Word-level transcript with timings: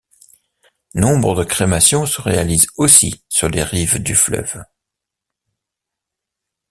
Nombre 0.95 1.35
de 1.35 1.43
crémations 1.43 2.07
se 2.07 2.19
réalisent 2.23 2.65
aussi 2.75 3.23
sur 3.29 3.49
les 3.49 3.61
rives 3.63 4.01
du 4.01 4.15
fleuves. 4.15 4.63